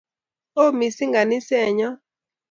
[0.61, 1.89] Oo missing' ganiset nyo